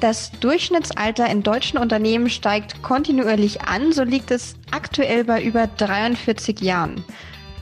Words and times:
Das 0.00 0.32
Durchschnittsalter 0.40 1.28
in 1.28 1.42
deutschen 1.42 1.78
Unternehmen 1.78 2.30
steigt 2.30 2.82
kontinuierlich 2.82 3.60
an, 3.60 3.92
so 3.92 4.02
liegt 4.02 4.30
es 4.30 4.56
aktuell 4.70 5.24
bei 5.24 5.42
über 5.42 5.66
43 5.66 6.58
Jahren. 6.60 7.04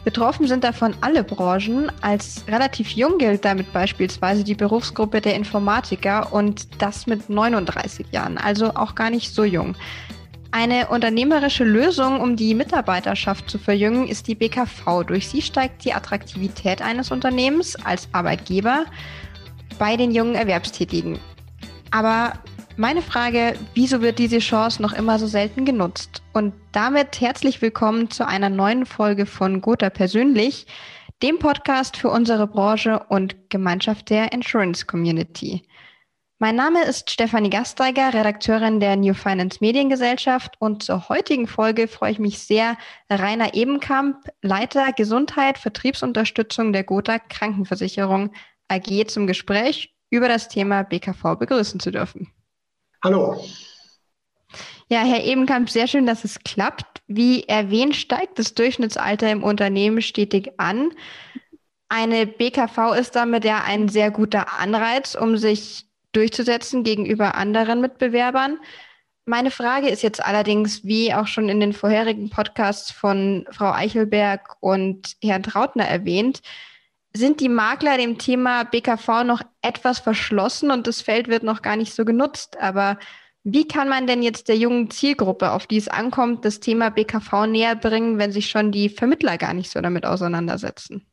Betroffen 0.05 0.47
sind 0.47 0.63
davon 0.63 0.95
alle 1.01 1.25
Branchen. 1.25 1.91
Als 2.01 2.45
relativ 2.47 2.91
jung 2.91 3.19
gilt 3.19 3.45
damit 3.45 3.73
beispielsweise 3.73 4.45
die 4.45 4.55
Berufsgruppe 4.55 5.21
der 5.21 5.35
Informatiker 5.35 6.33
und 6.33 6.81
das 6.81 7.09
mit 7.09 7.29
39 7.29 8.07
Jahren, 8.13 8.39
also 8.39 8.73
auch 8.77 8.95
gar 8.95 9.11
nicht 9.11 9.35
so 9.35 9.43
jung. 9.43 9.75
Eine 10.53 10.89
unternehmerische 10.89 11.65
Lösung, 11.65 12.21
um 12.21 12.37
die 12.37 12.55
Mitarbeiterschaft 12.55 13.51
zu 13.51 13.59
verjüngen, 13.59 14.07
ist 14.07 14.29
die 14.29 14.37
BKV. 14.37 15.03
Durch 15.05 15.29
sie 15.29 15.43
steigt 15.43 15.85
die 15.85 15.93
Attraktivität 15.93 16.83
eines 16.83 17.11
Unternehmens 17.11 17.75
als 17.85 18.09
Arbeitgeber 18.13 18.85
bei 19.81 19.97
den 19.97 20.13
jungen 20.13 20.37
Erwerbstätigen. 20.37 21.19
Aber 21.91 22.35
meine 22.77 23.03
Frage, 23.03 23.55
wieso 23.75 24.03
wird 24.03 24.19
diese 24.19 24.39
Chance 24.39 24.83
noch 24.83 24.93
immer 24.93 25.19
so 25.19 25.27
selten 25.27 25.65
genutzt? 25.65 26.23
Und 26.33 26.55
damit 26.73 27.21
herzlich 27.21 27.63
willkommen 27.63 28.11
zu 28.11 28.27
einer 28.27 28.51
neuen 28.51 28.85
Folge 28.85 29.27
von 29.27 29.61
Gotha 29.61 29.91
Persönlich, 29.91 30.67
dem 31.23 31.39
Podcast 31.39 31.97
für 31.97 32.11
unsere 32.11 32.47
Branche 32.47 33.01
und 33.09 33.51
Gemeinschaft 33.51 34.11
der 34.11 34.33
Insurance 34.33 34.87
Community. 34.87 35.63
Mein 36.39 36.55
Name 36.55 36.85
ist 36.85 37.11
Stefanie 37.11 37.51
Gasteiger, 37.51 38.15
Redakteurin 38.15 38.79
der 38.79 38.95
New 38.95 39.15
Finance 39.15 39.59
Mediengesellschaft 39.61 40.55
und 40.61 40.85
zur 40.85 41.09
heutigen 41.09 41.49
Folge 41.49 41.89
freue 41.89 42.13
ich 42.13 42.21
mich 42.21 42.39
sehr, 42.39 42.77
Rainer 43.11 43.55
Ebenkamp, 43.55 44.19
Leiter 44.41 44.93
Gesundheit, 44.93 45.59
Vertriebsunterstützung 45.59 46.73
der 46.73 46.85
Gotha 46.85 47.19
Krankenversicherung 47.19 48.31
AG 48.69 49.09
zum 49.09 49.27
Gespräch 49.27 49.98
über 50.11 50.29
das 50.29 50.49
Thema 50.49 50.83
BKV 50.83 51.37
begrüßen 51.39 51.81
zu 51.81 51.91
dürfen. 51.91 52.33
Hallo. 53.03 53.43
Ja, 54.89 55.01
Herr 55.01 55.23
Ebenkamp, 55.23 55.69
sehr 55.69 55.87
schön, 55.87 56.07
dass 56.07 56.25
es 56.25 56.39
klappt. 56.41 57.03
Wie 57.07 57.45
erwähnt, 57.45 57.95
steigt 57.95 58.39
das 58.39 58.55
Durchschnittsalter 58.55 59.31
im 59.31 59.43
Unternehmen 59.43 60.01
stetig 60.01 60.53
an. 60.59 60.93
Eine 61.89 62.27
BKV 62.27 62.95
ist 62.99 63.17
damit 63.17 63.45
ja 63.45 63.63
ein 63.65 63.89
sehr 63.89 64.11
guter 64.11 64.59
Anreiz, 64.59 65.15
um 65.15 65.37
sich 65.37 65.85
durchzusetzen 66.13 66.85
gegenüber 66.85 67.35
anderen 67.35 67.81
Mitbewerbern. 67.81 68.59
Meine 69.27 69.51
Frage 69.51 69.89
ist 69.89 70.03
jetzt 70.03 70.25
allerdings, 70.25 70.85
wie 70.85 71.13
auch 71.13 71.27
schon 71.27 71.51
in 71.51 71.61
den 71.61 71.75
vorherigen 71.75 72.31
Podcasts 72.31 72.91
von 72.91 73.47
Frau 73.51 73.73
Eichelberg 73.73 74.57
und 74.61 75.17
Herrn 75.23 75.43
Trautner 75.43 75.85
erwähnt, 75.85 76.41
sind 77.19 77.41
die 77.41 77.49
Makler 77.49 77.99
dem 77.99 78.17
Thema 78.17 78.65
BKV 78.65 79.25
noch 79.25 79.43
etwas 79.61 79.99
verschlossen 79.99 80.71
und 80.71 80.87
das 80.87 81.01
Feld 81.01 81.29
wird 81.29 81.43
noch 81.43 81.63
gar 81.63 81.77
nicht 81.77 81.93
so 81.93 82.05
genutzt. 82.05 82.57
Aber 82.61 82.99
wie 83.43 83.67
kann 83.67 83.89
man 83.89 84.07
denn 84.07 84.23
jetzt 84.23 84.49
der 84.49 84.57
jungen 84.57 84.91
Zielgruppe, 84.91 85.51
auf 85.51 85.67
die 85.67 85.77
es 85.77 85.89
ankommt, 85.89 86.45
das 86.45 86.61
Thema 86.61 86.91
BKV 86.91 87.47
näher 87.47 87.77
bringen, 87.77 88.19
wenn 88.19 88.33
sich 88.33 88.49
schon 88.49 88.73
die 88.73 88.89
Vermittler 88.89 89.37
gar 89.37 89.53
nicht 89.53 89.71
so 89.71 89.81
damit 89.81 90.07
auseinandersetzen? 90.07 91.07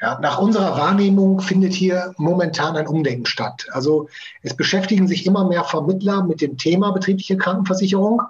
Ja, 0.00 0.18
nach 0.20 0.38
unserer 0.38 0.76
Wahrnehmung 0.76 1.40
findet 1.40 1.72
hier 1.72 2.12
momentan 2.16 2.76
ein 2.76 2.88
Umdenken 2.88 3.26
statt. 3.26 3.66
Also 3.70 4.08
es 4.42 4.54
beschäftigen 4.54 5.06
sich 5.06 5.26
immer 5.26 5.46
mehr 5.46 5.64
Vermittler 5.64 6.24
mit 6.24 6.40
dem 6.40 6.58
Thema 6.58 6.90
betriebliche 6.92 7.36
Krankenversicherung. 7.36 8.22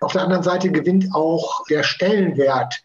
Auf 0.00 0.12
der 0.12 0.22
anderen 0.22 0.42
Seite 0.42 0.70
gewinnt 0.70 1.14
auch 1.14 1.64
der 1.68 1.82
Stellenwert 1.82 2.82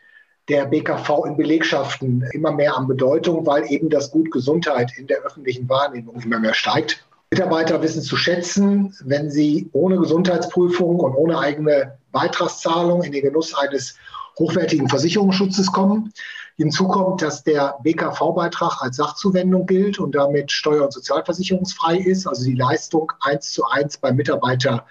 der 0.50 0.66
BKV 0.66 1.26
in 1.26 1.38
Belegschaften 1.38 2.24
immer 2.34 2.52
mehr 2.52 2.78
an 2.78 2.88
Bedeutung, 2.88 3.46
weil 3.46 3.72
eben 3.72 3.90
das 3.90 4.12
Gut 4.12 4.32
Gesundheit 4.32 4.92
in 4.98 5.08
der 5.08 5.20
öffentlichen 5.20 5.68
Wahrnehmung 5.68 6.22
immer 6.22 6.40
mehr 6.40 6.54
steigt. 6.54 7.04
Mitarbeiter 7.32 7.82
wissen 7.82 8.02
zu 8.02 8.16
schätzen, 8.16 8.96
wenn 9.04 9.32
sie 9.32 9.70
ohne 9.74 9.98
Gesundheitsprüfung 9.98 11.00
und 11.00 11.16
ohne 11.16 11.40
eigene 11.40 11.98
Beitragszahlung 12.12 13.04
in 13.04 13.12
den 13.12 13.24
Genuss 13.24 13.56
eines 13.56 13.98
hochwertigen 14.38 14.88
Versicherungsschutzes 14.88 15.72
kommen. 15.72 16.14
Hinzu 16.58 16.88
kommt, 16.88 17.22
dass 17.22 17.44
der 17.44 17.76
BKV-Beitrag 17.84 18.82
als 18.82 18.98
Sachzuwendung 18.98 19.66
gilt 19.66 20.00
und 20.00 20.16
damit 20.16 20.52
steuer- 20.52 20.86
und 20.86 20.94
sozialversicherungsfrei 20.94 21.98
ist, 21.98 22.28
also 22.28 22.46
die 22.46 22.56
Leistung 22.56 23.12
eins 23.20 23.52
zu 23.52 23.66
eins 23.66 23.98
beim 23.98 24.16
Mitarbeiter 24.16 24.86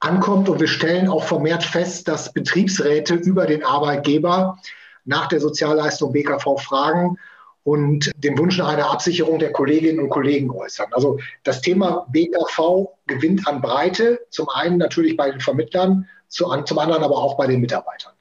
ankommt. 0.00 0.48
Und 0.48 0.60
wir 0.60 0.68
stellen 0.68 1.08
auch 1.08 1.24
vermehrt 1.24 1.62
fest, 1.62 2.08
dass 2.08 2.32
Betriebsräte 2.32 3.14
über 3.14 3.46
den 3.46 3.64
Arbeitgeber 3.64 4.58
nach 5.04 5.28
der 5.28 5.40
Sozialleistung 5.40 6.12
BKV 6.12 6.58
fragen 6.58 7.16
und 7.62 8.10
den 8.16 8.38
Wunsch 8.38 8.58
nach 8.58 8.68
einer 8.68 8.90
Absicherung 8.90 9.38
der 9.38 9.52
Kolleginnen 9.52 10.00
und 10.00 10.08
Kollegen 10.08 10.50
äußern. 10.50 10.88
Also 10.92 11.18
das 11.44 11.60
Thema 11.60 12.06
BKV 12.10 12.88
gewinnt 13.06 13.46
an 13.46 13.60
Breite, 13.60 14.20
zum 14.30 14.48
einen 14.48 14.78
natürlich 14.78 15.16
bei 15.16 15.30
den 15.30 15.40
Vermittlern, 15.40 16.08
zum 16.28 16.50
anderen 16.50 17.04
aber 17.04 17.18
auch 17.18 17.36
bei 17.36 17.46
den 17.46 17.60
Mitarbeitern. 17.60 18.12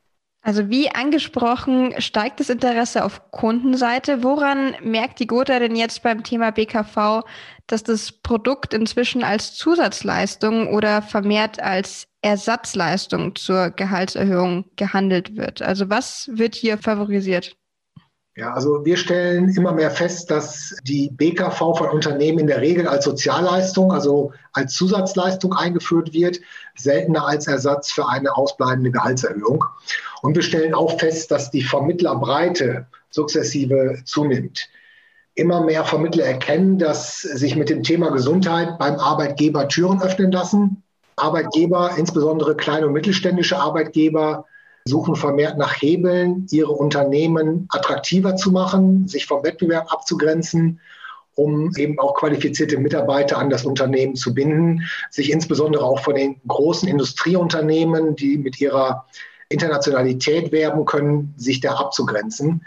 Also 0.41 0.69
wie 0.69 0.89
angesprochen, 0.89 1.93
steigt 1.99 2.39
das 2.39 2.49
Interesse 2.49 3.03
auf 3.03 3.29
Kundenseite. 3.31 4.23
Woran 4.23 4.73
merkt 4.81 5.19
die 5.19 5.27
Gotha 5.27 5.59
denn 5.59 5.75
jetzt 5.75 6.01
beim 6.01 6.23
Thema 6.23 6.51
BKV, 6.51 7.23
dass 7.67 7.83
das 7.83 8.11
Produkt 8.13 8.73
inzwischen 8.73 9.23
als 9.23 9.53
Zusatzleistung 9.55 10.67
oder 10.73 11.01
vermehrt 11.01 11.61
als 11.61 12.07
Ersatzleistung 12.21 13.35
zur 13.35 13.71
Gehaltserhöhung 13.71 14.65
gehandelt 14.77 15.35
wird? 15.35 15.61
Also 15.61 15.89
was 15.89 16.29
wird 16.31 16.55
hier 16.55 16.77
favorisiert? 16.77 17.58
Ja, 18.39 18.53
also 18.53 18.85
wir 18.85 18.95
stellen 18.95 19.49
immer 19.49 19.73
mehr 19.73 19.91
fest, 19.91 20.31
dass 20.31 20.77
die 20.83 21.09
BKV 21.09 21.57
von 21.57 21.89
Unternehmen 21.89 22.39
in 22.39 22.47
der 22.47 22.61
Regel 22.61 22.87
als 22.87 23.03
Sozialleistung, 23.03 23.91
also 23.91 24.31
als 24.53 24.75
Zusatzleistung 24.75 25.51
eingeführt 25.51 26.13
wird, 26.13 26.39
seltener 26.73 27.27
als 27.27 27.47
Ersatz 27.47 27.91
für 27.91 28.07
eine 28.07 28.33
ausbleibende 28.33 28.91
Gehaltserhöhung. 28.91 29.65
Und 30.21 30.37
wir 30.37 30.41
stellen 30.41 30.73
auch 30.73 30.97
fest, 31.01 31.31
dass 31.31 31.51
die 31.51 31.63
Vermittlerbreite 31.63 32.87
sukzessive 33.09 33.99
zunimmt. 34.05 34.69
Immer 35.35 35.61
mehr 35.65 35.83
Vermittler 35.83 36.23
erkennen, 36.23 36.79
dass 36.79 37.19
sich 37.19 37.57
mit 37.57 37.69
dem 37.69 37.83
Thema 37.83 38.09
Gesundheit 38.09 38.79
beim 38.79 38.95
Arbeitgeber 38.95 39.67
Türen 39.67 40.01
öffnen 40.01 40.31
lassen. 40.31 40.81
Arbeitgeber, 41.17 41.91
insbesondere 41.97 42.55
kleine 42.55 42.87
und 42.87 42.93
mittelständische 42.93 43.57
Arbeitgeber, 43.57 44.45
suchen 44.85 45.15
vermehrt 45.15 45.57
nach 45.57 45.81
Hebeln, 45.81 46.47
ihre 46.51 46.71
Unternehmen 46.71 47.67
attraktiver 47.69 48.35
zu 48.35 48.51
machen, 48.51 49.07
sich 49.07 49.25
vom 49.25 49.43
Wettbewerb 49.43 49.91
abzugrenzen, 49.91 50.79
um 51.35 51.71
eben 51.77 51.99
auch 51.99 52.15
qualifizierte 52.15 52.77
Mitarbeiter 52.77 53.37
an 53.37 53.49
das 53.49 53.65
Unternehmen 53.65 54.15
zu 54.15 54.33
binden, 54.33 54.83
sich 55.09 55.31
insbesondere 55.31 55.83
auch 55.83 55.99
von 55.99 56.15
den 56.15 56.41
großen 56.47 56.89
Industrieunternehmen, 56.89 58.15
die 58.15 58.37
mit 58.37 58.59
ihrer 58.59 59.05
Internationalität 59.47 60.51
werben 60.51 60.85
können, 60.85 61.33
sich 61.37 61.59
da 61.59 61.75
abzugrenzen. 61.75 62.65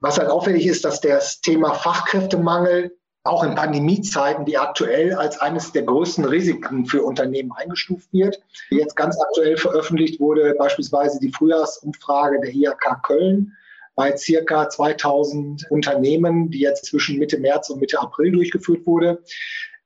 Was 0.00 0.18
halt 0.18 0.30
auffällig 0.30 0.66
ist, 0.66 0.84
dass 0.84 1.00
das 1.00 1.40
Thema 1.40 1.74
Fachkräftemangel 1.74 2.96
auch 3.24 3.42
in 3.42 3.54
Pandemiezeiten, 3.54 4.44
die 4.44 4.58
aktuell 4.58 5.14
als 5.14 5.40
eines 5.40 5.72
der 5.72 5.82
größten 5.82 6.26
Risiken 6.26 6.84
für 6.84 7.02
Unternehmen 7.02 7.52
eingestuft 7.52 8.12
wird. 8.12 8.42
Jetzt 8.68 8.96
ganz 8.96 9.18
aktuell 9.18 9.56
veröffentlicht 9.56 10.20
wurde 10.20 10.54
beispielsweise 10.58 11.18
die 11.18 11.32
Frühjahrsumfrage 11.32 12.40
der 12.40 12.54
IHK 12.54 13.02
Köln 13.02 13.52
bei 13.94 14.14
circa 14.16 14.68
2000 14.68 15.70
Unternehmen, 15.70 16.50
die 16.50 16.60
jetzt 16.60 16.84
zwischen 16.84 17.18
Mitte 17.18 17.38
März 17.38 17.70
und 17.70 17.80
Mitte 17.80 17.98
April 17.98 18.32
durchgeführt 18.32 18.86
wurde. 18.86 19.22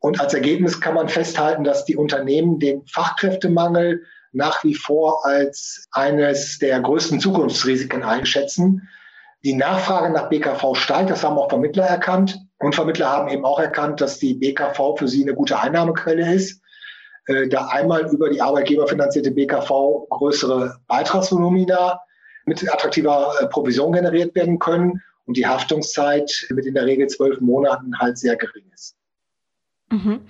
Und 0.00 0.20
als 0.20 0.34
Ergebnis 0.34 0.80
kann 0.80 0.94
man 0.94 1.08
festhalten, 1.08 1.62
dass 1.62 1.84
die 1.84 1.96
Unternehmen 1.96 2.58
den 2.58 2.84
Fachkräftemangel 2.86 4.02
nach 4.32 4.64
wie 4.64 4.74
vor 4.74 5.24
als 5.24 5.86
eines 5.92 6.58
der 6.58 6.80
größten 6.80 7.20
Zukunftsrisiken 7.20 8.02
einschätzen. 8.02 8.88
Die 9.44 9.54
Nachfrage 9.54 10.12
nach 10.12 10.28
BKV 10.28 10.74
steigt, 10.74 11.10
das 11.10 11.22
haben 11.22 11.38
auch 11.38 11.48
Vermittler 11.48 11.84
erkannt. 11.84 12.47
Und 12.58 12.74
Vermittler 12.74 13.08
haben 13.08 13.28
eben 13.28 13.44
auch 13.44 13.60
erkannt, 13.60 14.00
dass 14.00 14.18
die 14.18 14.34
BKV 14.34 14.96
für 14.96 15.08
sie 15.08 15.22
eine 15.22 15.34
gute 15.34 15.58
Einnahmequelle 15.58 16.34
ist, 16.34 16.60
äh, 17.26 17.48
da 17.48 17.68
einmal 17.68 18.10
über 18.12 18.30
die 18.30 18.40
arbeitgeberfinanzierte 18.40 19.30
BKV 19.30 20.08
größere 20.10 20.78
Beitragsvolumina 20.88 22.00
mit 22.46 22.72
attraktiver 22.72 23.34
äh, 23.40 23.46
Provision 23.46 23.92
generiert 23.92 24.34
werden 24.34 24.58
können 24.58 25.02
und 25.26 25.36
die 25.36 25.46
Haftungszeit 25.46 26.46
mit 26.50 26.66
in 26.66 26.74
der 26.74 26.86
Regel 26.86 27.06
zwölf 27.06 27.40
Monaten 27.40 27.96
halt 27.98 28.18
sehr 28.18 28.34
gering 28.36 28.64
ist. 28.74 28.96
Mhm. 29.90 30.20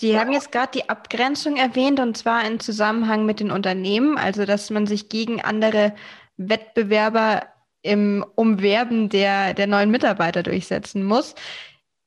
Sie 0.00 0.18
haben 0.18 0.32
jetzt 0.32 0.52
gerade 0.52 0.70
die 0.74 0.88
Abgrenzung 0.88 1.56
erwähnt 1.56 2.00
und 2.00 2.16
zwar 2.16 2.46
im 2.46 2.60
Zusammenhang 2.60 3.26
mit 3.26 3.40
den 3.40 3.50
Unternehmen, 3.50 4.16
also 4.16 4.44
dass 4.44 4.70
man 4.70 4.86
sich 4.86 5.08
gegen 5.08 5.40
andere 5.40 5.94
Wettbewerber 6.36 7.42
im 7.82 8.24
Umwerben 8.34 9.08
der, 9.08 9.54
der 9.54 9.66
neuen 9.66 9.90
Mitarbeiter 9.90 10.42
durchsetzen 10.42 11.04
muss. 11.04 11.34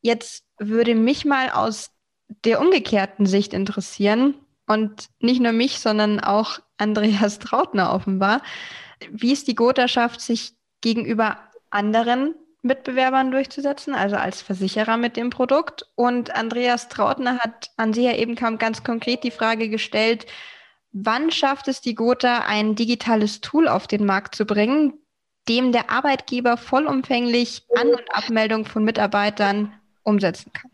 Jetzt 0.01 0.43
würde 0.57 0.95
mich 0.95 1.25
mal 1.25 1.49
aus 1.49 1.91
der 2.43 2.59
umgekehrten 2.59 3.25
Sicht 3.25 3.53
interessieren 3.53 4.35
und 4.67 5.09
nicht 5.19 5.41
nur 5.41 5.53
mich, 5.53 5.79
sondern 5.79 6.19
auch 6.19 6.59
Andreas 6.77 7.39
Trautner 7.39 7.93
offenbar. 7.93 8.41
Wie 9.09 9.31
ist 9.31 9.47
die 9.47 9.55
Goterschaft 9.55 10.21
sich 10.21 10.53
gegenüber 10.81 11.37
anderen 11.69 12.35
Mitbewerbern 12.61 13.31
durchzusetzen, 13.31 13.93
also 13.95 14.15
als 14.15 14.41
Versicherer 14.41 14.97
mit 14.97 15.17
dem 15.17 15.29
Produkt. 15.29 15.85
Und 15.95 16.35
Andreas 16.35 16.89
Trautner 16.89 17.39
hat 17.39 17.71
an 17.77 17.93
Sie, 17.93 18.05
Herr 18.05 18.19
Ebenkamp, 18.19 18.59
ganz 18.59 18.83
konkret 18.83 19.23
die 19.23 19.31
Frage 19.31 19.69
gestellt, 19.69 20.25
wann 20.91 21.31
schafft 21.31 21.67
es 21.67 21.81
die 21.81 21.95
Gotha, 21.95 22.39
ein 22.47 22.75
digitales 22.75 23.41
Tool 23.41 23.67
auf 23.67 23.87
den 23.87 24.05
Markt 24.05 24.35
zu 24.35 24.45
bringen, 24.45 24.93
dem 25.47 25.71
der 25.71 25.89
Arbeitgeber 25.89 26.57
vollumfänglich 26.57 27.63
An- 27.75 27.89
und 27.89 28.15
Abmeldung 28.15 28.65
von 28.65 28.83
Mitarbeitern 28.83 29.73
umsetzen 30.07 30.51
kann? 30.53 30.71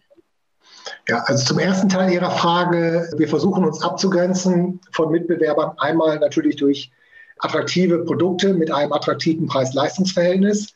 Ja, 1.08 1.24
also 1.26 1.46
zum 1.46 1.60
ersten 1.60 1.90
Teil 1.90 2.12
Ihrer 2.12 2.32
Frage, 2.32 3.10
wir 3.18 3.28
versuchen 3.28 3.66
uns 3.66 3.82
abzugrenzen 3.82 4.80
von 4.92 5.12
Mitbewerbern 5.12 5.74
einmal 5.78 6.20
natürlich 6.20 6.56
durch 6.56 6.92
attraktive 7.40 8.06
Produkte 8.06 8.54
mit 8.54 8.72
einem 8.72 8.94
attraktiven 8.94 9.48
Preis-Leistungs-Verhältnis. 9.48 10.74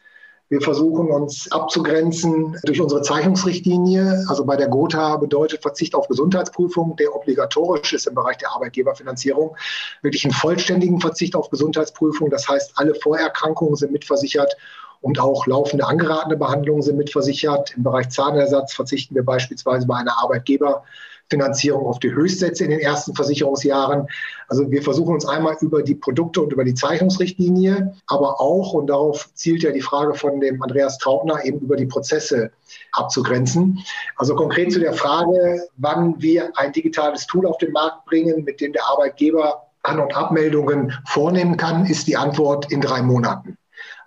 Wir 0.50 0.62
versuchen 0.62 1.10
uns 1.12 1.52
abzugrenzen 1.52 2.58
durch 2.64 2.80
unsere 2.80 3.02
Zeichnungsrichtlinie. 3.02 4.24
Also 4.30 4.46
bei 4.46 4.56
der 4.56 4.70
Gotha 4.70 5.18
bedeutet 5.18 5.62
Verzicht 5.62 5.94
auf 5.94 6.08
Gesundheitsprüfung, 6.08 6.96
der 6.96 7.14
obligatorisch 7.14 7.92
ist 7.92 8.08
im 8.08 8.16
Bereich 8.16 8.38
der 8.38 8.52
Arbeitgeberfinanzierung, 8.52 9.58
wirklich 10.02 10.24
einen 10.24 10.34
vollständigen 10.34 11.02
Verzicht 11.02 11.36
auf 11.36 11.50
Gesundheitsprüfung. 11.50 12.30
Das 12.30 12.48
heißt, 12.48 12.74
alle 12.76 12.96
Vorerkrankungen 12.96 13.76
sind 13.76 13.92
mitversichert 13.92 14.56
und 15.02 15.20
auch 15.20 15.48
laufende 15.48 15.86
angeratene 15.86 16.38
Behandlungen 16.38 16.82
sind 16.82 16.98
mitversichert. 16.98 17.74
Im 17.76 17.84
Bereich 17.84 18.10
Zahnersatz 18.10 18.74
verzichten 18.74 19.16
wir 19.16 19.24
beispielsweise 19.24 19.88
bei 19.88 19.96
einer 19.96 20.18
Arbeitgeberfinanzierung 20.18 21.86
auf 21.86 22.00
die 22.00 22.12
Höchstsätze 22.12 22.64
in 22.64 22.72
den 22.72 22.80
ersten 22.80 23.16
Versicherungsjahren. 23.16 24.08
Also 24.48 24.70
wir 24.72 24.82
versuchen 24.82 25.14
uns 25.14 25.26
einmal 25.26 25.56
über 25.62 25.84
die 25.84 25.96
Produkte 25.96 26.42
und 26.42 26.54
über 26.54 26.64
die 26.64 26.74
Zeichnungsrichtlinie, 26.74 27.94
aber 28.08 28.42
auch, 28.42 28.74
und 28.74 28.88
darauf 28.88 29.30
zielt 29.34 29.64
ja 29.64 29.72
die 29.72 29.82
Frage 29.82 30.14
von 30.14 30.40
dem 30.40 30.62
Andreas 30.62 30.98
Trautner, 30.98 31.44
eben 31.46 31.60
über 31.60 31.76
die 31.76 31.86
Prozesse 31.86 32.52
abzugrenzen. 32.94 33.80
Also 34.16 34.36
konkret 34.36 34.72
zu 34.72 34.80
der 34.80 34.94
Frage, 34.94 35.68
wann 35.78 36.22
wir 36.22 36.52
ein 36.58 36.72
digitales 36.72 37.28
Tool 37.28 37.46
auf 37.46 37.58
den 37.58 37.72
Markt 37.72 38.06
bringen, 38.06 38.44
mit 38.44 38.62
dem 38.62 38.74
der 38.74 38.86
Arbeitgeber 38.88 39.64
An- 39.84 40.00
und 40.00 40.16
Abmeldungen 40.16 40.94
vornehmen 41.06 41.56
kann, 41.56 41.86
ist 41.86 42.08
die 42.08 42.18
Antwort 42.18 42.72
in 42.72 42.82
drei 42.82 43.02
Monaten. 43.02 43.58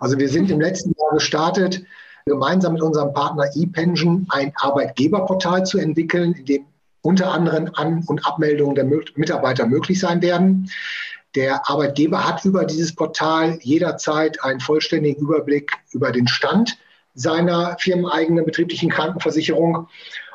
Also 0.01 0.17
wir 0.17 0.29
sind 0.29 0.49
im 0.49 0.59
letzten 0.59 0.93
Jahr 0.99 1.11
gestartet, 1.13 1.83
gemeinsam 2.25 2.73
mit 2.73 2.81
unserem 2.81 3.13
Partner 3.13 3.45
ePension 3.55 4.25
ein 4.29 4.51
Arbeitgeberportal 4.55 5.63
zu 5.63 5.77
entwickeln, 5.77 6.33
in 6.33 6.45
dem 6.45 6.65
unter 7.03 7.31
anderem 7.31 7.69
An- 7.75 8.03
und 8.07 8.25
Abmeldungen 8.25 8.75
der 8.75 8.85
Mitarbeiter 9.15 9.67
möglich 9.67 9.99
sein 9.99 10.23
werden. 10.23 10.71
Der 11.35 11.69
Arbeitgeber 11.69 12.27
hat 12.27 12.43
über 12.45 12.65
dieses 12.65 12.95
Portal 12.95 13.59
jederzeit 13.61 14.43
einen 14.43 14.59
vollständigen 14.59 15.21
Überblick 15.21 15.71
über 15.91 16.11
den 16.11 16.27
Stand 16.27 16.79
seiner 17.13 17.77
firmeneigenen 17.79 18.43
betrieblichen 18.43 18.89
Krankenversicherung. 18.89 19.87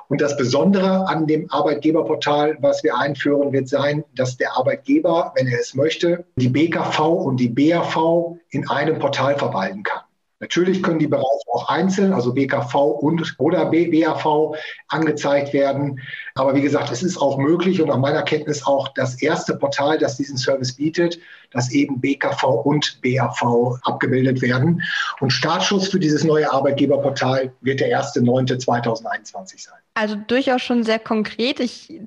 Und 0.09 0.21
das 0.21 0.37
Besondere 0.37 1.09
an 1.09 1.27
dem 1.27 1.51
Arbeitgeberportal, 1.51 2.59
was 2.61 2.83
wir 2.85 2.97
einführen, 2.97 3.53
wird 3.53 3.69
sein, 3.69 4.05
dass 4.15 4.37
der 4.37 4.57
Arbeitgeber, 4.57 5.33
wenn 5.35 5.49
er 5.49 5.61
es 5.61 5.75
möchte, 5.75 6.25
die 6.37 6.49
BKV 6.49 7.01
und 7.01 7.39
die 7.39 7.49
BAV 7.49 8.37
in 8.51 8.69
einem 8.69 8.99
Portal 8.99 9.37
verwalten 9.37 9.83
kann. 9.83 10.06
Natürlich 10.39 10.83
können 10.83 10.99
die 10.99 11.07
Bereiche 11.07 11.27
auch 11.51 11.69
einzeln, 11.69 12.13
also 12.13 12.35
BKV 12.35 12.75
und 12.75 13.35
oder 13.39 13.67
BAV 13.67 14.55
angezeigt 14.89 15.55
werden. 15.55 16.01
Aber 16.35 16.55
wie 16.55 16.61
gesagt, 16.61 16.93
es 16.93 17.03
ist 17.03 17.17
auch 17.17 17.39
möglich 17.39 17.81
und 17.81 17.89
nach 17.89 17.97
meiner 17.97 18.23
Kenntnis 18.23 18.67
auch 18.67 18.89
das 18.89 19.23
erste 19.23 19.57
Portal, 19.57 19.97
das 19.97 20.19
diesen 20.19 20.37
Service 20.37 20.77
bietet, 20.77 21.19
dass 21.53 21.73
eben 21.73 22.01
BKV 22.01 22.45
und 22.65 23.01
BAV 23.03 23.79
abgebildet 23.83 24.43
werden. 24.43 24.83
Und 25.21 25.31
Startschuss 25.31 25.89
für 25.89 25.99
dieses 25.99 26.23
neue 26.23 26.53
Arbeitgeberportal 26.53 27.53
wird 27.63 27.81
der 27.81 27.99
1.9.2021 27.99 29.63
sein. 29.63 29.79
Also 29.95 30.17
durchaus 30.17 30.61
schon 30.61 30.85
sehr 30.85 30.99
konkret. 30.99 31.61
Ich 31.61 32.01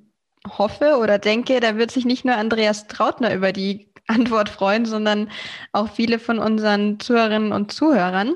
hoffe 0.47 0.97
oder 1.01 1.17
denke, 1.17 1.59
da 1.59 1.77
wird 1.77 1.89
sich 1.91 2.05
nicht 2.05 2.25
nur 2.25 2.35
Andreas 2.35 2.87
Trautner 2.87 3.33
über 3.33 3.51
die 3.51 3.88
Antwort 4.09 4.49
freuen, 4.49 4.85
sondern 4.85 5.29
auch 5.71 5.89
viele 5.89 6.19
von 6.19 6.39
unseren 6.39 6.99
Zuhörerinnen 6.99 7.51
und 7.51 7.71
Zuhörern. 7.71 8.35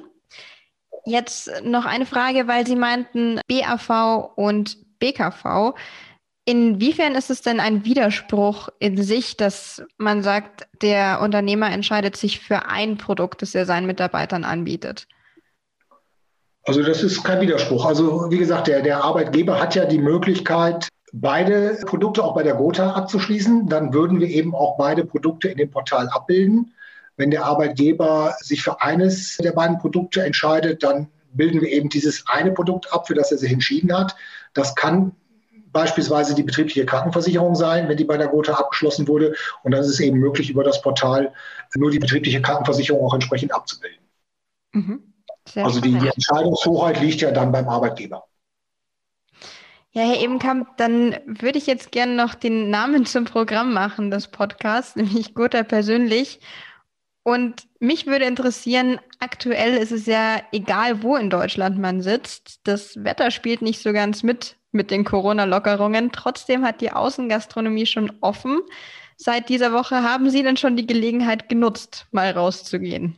Jetzt 1.06 1.52
noch 1.64 1.86
eine 1.86 2.06
Frage, 2.06 2.48
weil 2.48 2.66
Sie 2.66 2.76
meinten 2.76 3.40
BAV 3.48 4.32
und 4.36 4.78
BKV. 5.00 5.74
Inwiefern 6.46 7.16
ist 7.16 7.30
es 7.30 7.42
denn 7.42 7.60
ein 7.60 7.86
Widerspruch 7.86 8.70
in 8.80 9.02
sich, 9.02 9.38
dass 9.38 9.82
man 9.98 10.24
sagt, 10.24 10.68
der 10.82 11.22
Unternehmer 11.22 11.72
entscheidet 11.72 12.18
sich 12.18 12.40
für 12.40 12.68
ein 12.68 12.98
Produkt, 12.98 13.42
das 13.42 13.56
er 13.56 13.66
seinen 13.66 13.88
Mitarbeitern 13.88 14.44
anbietet? 14.44 15.08
Also 16.66 16.82
das 16.84 17.04
ist 17.04 17.24
kein 17.24 17.42
Widerspruch. 17.42 17.86
Also 17.86 18.30
wie 18.30 18.38
gesagt, 18.38 18.68
der, 18.68 18.82
der 18.82 19.04
Arbeitgeber 19.04 19.60
hat 19.60 19.76
ja 19.76 19.86
die 19.86 20.00
Möglichkeit, 20.00 20.90
beide 21.14 21.80
Produkte 21.86 22.24
auch 22.24 22.34
bei 22.34 22.44
der 22.44 22.56
Gotha 22.56 22.92
abzuschließen. 22.92 23.68
Dann 23.70 23.94
würden 23.94 24.20
wir 24.20 24.28
eben 24.28 24.54
auch 24.54 24.78
beide 24.78 25.06
Produkte 25.06 25.48
in 25.48 25.58
dem 25.58 25.72
Portal 25.72 26.10
abbilden. 26.10 26.74
Wenn 27.16 27.32
der 27.32 27.46
Arbeitgeber 27.46 28.36
sich 28.40 28.64
für 28.64 28.82
eines 28.82 29.38
der 29.38 29.52
beiden 29.52 29.78
Produkte 29.78 30.24
entscheidet, 30.24 30.84
dann 30.84 31.08
bilden 31.32 31.62
wir 31.62 31.70
eben 31.70 31.90
dieses 31.90 32.26
eine 32.28 32.52
Produkt 32.52 32.92
ab, 32.92 33.08
für 33.08 33.14
das 33.14 33.32
er 33.32 33.38
sich 33.38 33.52
entschieden 33.52 33.96
hat. 33.96 34.16
Das 34.54 34.76
kann 34.76 35.14
beispielsweise 35.72 36.36
die 36.36 36.44
betriebliche 36.44 36.86
Krankenversicherung 36.86 37.56
sein, 37.56 37.88
wenn 37.90 37.98
die 37.98 38.04
bei 38.04 38.18
der 38.18 38.28
Gotha 38.28 38.54
abgeschlossen 38.54 39.08
wurde. 39.08 39.36
Und 39.64 39.72
dann 39.72 39.82
ist 39.82 39.90
es 39.90 40.00
eben 40.00 40.18
möglich, 40.20 40.50
über 40.50 40.64
das 40.64 40.82
Portal 40.82 41.32
nur 41.76 41.92
die 41.92 42.00
betriebliche 42.00 42.42
Krankenversicherung 42.42 43.06
auch 43.06 43.14
entsprechend 43.14 43.54
abzubilden. 43.54 44.00
Mhm. 44.74 45.14
Also 45.56 45.80
die, 45.82 45.98
die 45.98 46.08
Entscheidungshoheit 46.08 47.00
liegt 47.02 47.22
ja 47.22 47.32
dann 47.32 47.52
beim 47.52 47.68
Arbeitgeber. 47.68 48.24
Ja, 49.94 50.04
Herr 50.04 50.22
Ebenkamp, 50.22 50.76
dann 50.78 51.18
würde 51.26 51.58
ich 51.60 51.68
jetzt 51.68 51.92
gerne 51.92 52.16
noch 52.16 52.34
den 52.36 52.70
Namen 52.70 53.06
zum 53.06 53.26
Programm 53.26 53.74
machen 53.74 54.10
des 54.12 54.28
Podcasts, 54.28 54.96
nämlich 54.98 55.34
Gotha 55.36 55.64
persönlich. 55.64 56.40
Und 57.24 57.68
mich 57.80 58.06
würde 58.06 58.26
interessieren, 58.26 59.00
aktuell 59.20 59.78
ist 59.78 59.92
es 59.92 60.06
ja 60.08 60.42
egal, 60.52 61.04
wo 61.04 61.16
in 61.16 61.30
Deutschland 61.30 61.80
man 61.80 62.02
sitzt. 62.02 62.60
Das 62.66 63.04
Wetter 63.04 63.32
spielt 63.32 63.62
nicht 63.62 63.82
so 63.82 63.94
ganz 63.94 64.24
mit 64.24 64.58
mit 64.74 64.92
den 64.92 65.06
Corona-Lockerungen. 65.06 66.12
Trotzdem 66.12 66.66
hat 66.66 66.82
die 66.82 66.92
Außengastronomie 66.92 67.86
schon 67.86 68.12
offen. 68.20 68.60
Seit 69.16 69.48
dieser 69.48 69.72
Woche 69.72 70.04
haben 70.04 70.30
Sie 70.30 70.44
denn 70.44 70.58
schon 70.58 70.76
die 70.76 70.88
Gelegenheit 70.88 71.48
genutzt, 71.48 72.08
mal 72.12 72.32
rauszugehen? 72.32 73.16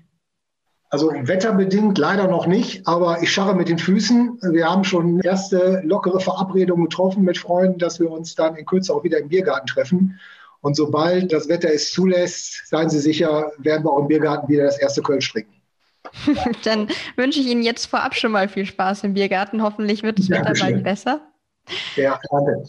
Also 0.95 1.11
wetterbedingt 1.13 1.97
leider 1.97 2.29
noch 2.29 2.47
nicht, 2.47 2.87
aber 2.87 3.21
ich 3.21 3.29
scharre 3.29 3.53
mit 3.53 3.67
den 3.67 3.77
Füßen. 3.77 4.39
Wir 4.53 4.69
haben 4.69 4.85
schon 4.85 5.19
erste 5.19 5.81
lockere 5.83 6.21
Verabredungen 6.21 6.85
getroffen 6.85 7.25
mit 7.25 7.37
Freunden, 7.37 7.79
dass 7.79 7.99
wir 7.99 8.09
uns 8.09 8.33
dann 8.35 8.55
in 8.55 8.65
Kürze 8.65 8.93
auch 8.93 9.03
wieder 9.03 9.17
im 9.17 9.27
Biergarten 9.27 9.67
treffen. 9.67 10.17
Und 10.61 10.77
sobald 10.77 11.33
das 11.33 11.49
Wetter 11.49 11.69
es 11.69 11.91
zulässt, 11.91 12.65
seien 12.69 12.89
Sie 12.89 12.99
sicher, 12.99 13.51
werden 13.57 13.83
wir 13.83 13.91
auch 13.91 13.99
im 13.99 14.07
Biergarten 14.07 14.47
wieder 14.47 14.63
das 14.63 14.79
erste 14.79 15.01
Kölsch 15.01 15.29
trinken. 15.33 15.51
dann 16.63 16.87
wünsche 17.17 17.41
ich 17.41 17.47
Ihnen 17.47 17.61
jetzt 17.61 17.87
vorab 17.87 18.15
schon 18.15 18.31
mal 18.31 18.47
viel 18.47 18.65
Spaß 18.65 19.03
im 19.03 19.15
Biergarten. 19.15 19.63
Hoffentlich 19.63 20.01
wird 20.01 20.17
das 20.17 20.29
Wetter 20.29 20.53
bald 20.57 20.81
besser. 20.81 21.19
Ja, 21.97 22.21
danke. 22.31 22.63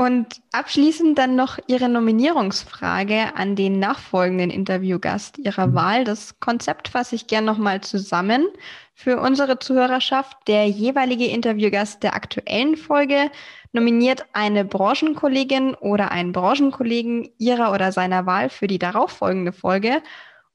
Und 0.00 0.40
abschließend 0.52 1.18
dann 1.18 1.36
noch 1.36 1.58
Ihre 1.66 1.90
Nominierungsfrage 1.90 3.34
an 3.36 3.54
den 3.54 3.78
nachfolgenden 3.78 4.48
Interviewgast 4.48 5.36
Ihrer 5.36 5.66
mhm. 5.66 5.74
Wahl. 5.74 6.04
Das 6.04 6.40
Konzept 6.40 6.88
fasse 6.88 7.16
ich 7.16 7.26
gern 7.26 7.44
nochmal 7.44 7.82
zusammen 7.82 8.46
für 8.94 9.20
unsere 9.20 9.58
Zuhörerschaft. 9.58 10.38
Der 10.48 10.66
jeweilige 10.66 11.26
Interviewgast 11.26 12.02
der 12.02 12.14
aktuellen 12.14 12.78
Folge 12.78 13.30
nominiert 13.72 14.24
eine 14.32 14.64
Branchenkollegin 14.64 15.74
oder 15.74 16.10
einen 16.12 16.32
Branchenkollegen 16.32 17.28
ihrer 17.36 17.70
oder 17.70 17.92
seiner 17.92 18.24
Wahl 18.24 18.48
für 18.48 18.68
die 18.68 18.78
darauffolgende 18.78 19.52
Folge 19.52 20.02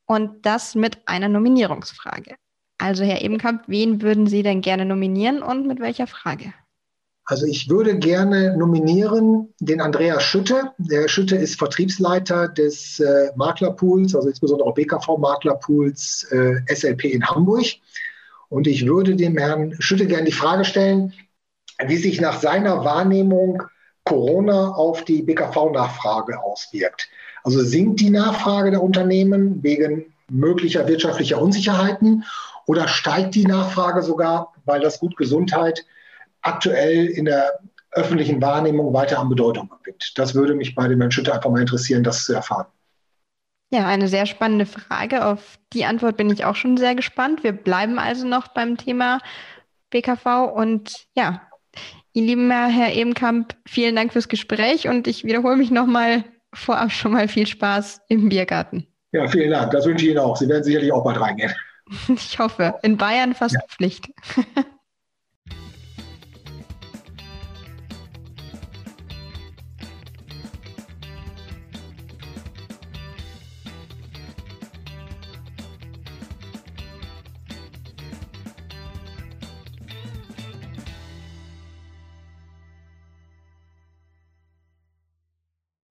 und 0.07 0.43
das 0.43 0.73
mit 0.73 1.07
einer 1.07 1.29
Nominierungsfrage. 1.29 2.33
Also 2.79 3.03
Herr 3.03 3.21
Ebenkamp, 3.21 3.65
wen 3.67 4.01
würden 4.01 4.25
Sie 4.25 4.41
denn 4.41 4.61
gerne 4.61 4.85
nominieren 4.85 5.43
und 5.43 5.67
mit 5.67 5.79
welcher 5.79 6.07
Frage? 6.07 6.51
Also 7.25 7.47
ich 7.47 7.69
würde 7.69 7.97
gerne 7.97 8.55
nominieren 8.55 9.53
den 9.59 9.81
Andreas 9.81 10.23
Schütte. 10.23 10.71
Der 10.77 11.07
Schütte 11.07 11.35
ist 11.35 11.57
Vertriebsleiter 11.57 12.47
des 12.47 12.99
äh, 12.99 13.31
Maklerpools, 13.35 14.15
also 14.15 14.29
insbesondere 14.29 14.67
auch 14.69 14.75
BKV-Maklerpools 14.75 16.31
äh, 16.31 16.73
SLP 16.73 17.05
in 17.05 17.25
Hamburg. 17.25 17.65
Und 18.49 18.67
ich 18.67 18.85
würde 18.85 19.15
dem 19.15 19.37
Herrn 19.37 19.75
Schütte 19.79 20.05
gerne 20.05 20.25
die 20.25 20.31
Frage 20.31 20.65
stellen, 20.65 21.13
wie 21.87 21.97
sich 21.97 22.21
nach 22.21 22.39
seiner 22.39 22.85
Wahrnehmung 22.85 23.63
Corona 24.03 24.69
auf 24.69 25.03
die 25.03 25.23
BKV-Nachfrage 25.23 26.41
auswirkt. 26.43 27.09
Also 27.43 27.63
sinkt 27.63 27.99
die 28.01 28.11
Nachfrage 28.11 28.69
der 28.69 28.83
Unternehmen 28.83 29.63
wegen 29.63 30.13
möglicher 30.29 30.87
wirtschaftlicher 30.87 31.41
Unsicherheiten 31.41 32.23
oder 32.67 32.87
steigt 32.87 33.33
die 33.33 33.45
Nachfrage 33.45 34.03
sogar, 34.03 34.53
weil 34.65 34.79
das 34.79 34.99
Gut 34.99 35.17
Gesundheit 35.17 35.85
aktuell 36.45 37.05
in 37.05 37.25
der 37.25 37.59
öffentlichen 37.91 38.41
Wahrnehmung 38.41 38.93
weiter 38.93 39.19
an 39.19 39.29
Bedeutung 39.29 39.69
gewinnt. 39.69 40.13
Das 40.15 40.35
würde 40.35 40.53
mich 40.53 40.75
bei 40.75 40.87
dem 40.87 40.99
Herrn 40.99 41.11
Schütte 41.11 41.33
einfach 41.33 41.49
mal 41.49 41.61
interessieren, 41.61 42.03
das 42.03 42.25
zu 42.25 42.33
erfahren. 42.33 42.67
Ja, 43.71 43.87
eine 43.87 44.07
sehr 44.07 44.25
spannende 44.25 44.65
Frage. 44.65 45.25
Auf 45.25 45.57
die 45.73 45.85
Antwort 45.85 46.17
bin 46.17 46.29
ich 46.29 46.45
auch 46.45 46.55
schon 46.55 46.77
sehr 46.77 46.95
gespannt. 46.95 47.43
Wir 47.43 47.51
bleiben 47.51 47.99
also 47.99 48.27
noch 48.27 48.49
beim 48.49 48.77
Thema 48.77 49.19
BKV 49.89 50.51
und 50.53 51.07
ja, 51.15 51.41
Ihr 52.15 52.23
lieben 52.23 52.49
Herr 52.49 52.93
Ebenkamp, 52.93 53.55
vielen 53.67 53.97
Dank 53.97 54.13
fürs 54.13 54.29
Gespräch 54.29 54.87
und 54.87 55.05
ich 55.05 55.25
wiederhole 55.25 55.57
mich 55.57 55.69
nochmal 55.69 56.23
vorab 56.53 56.91
schon 56.93 57.11
mal 57.11 57.27
viel 57.27 57.45
Spaß 57.45 58.03
im 58.07 58.29
Biergarten. 58.29 58.87
Ja, 59.11 59.27
vielen 59.27 59.51
Dank. 59.51 59.71
Das 59.71 59.85
wünsche 59.85 60.05
ich 60.05 60.11
Ihnen 60.11 60.19
auch. 60.19 60.37
Sie 60.37 60.47
werden 60.47 60.63
sicherlich 60.63 60.93
auch 60.93 61.03
bald 61.03 61.19
reingehen. 61.19 61.53
Ich 62.07 62.39
hoffe. 62.39 62.73
In 62.81 62.97
Bayern 62.97 63.35
fast 63.35 63.53
ja. 63.53 63.61
Pflicht. 63.67 64.09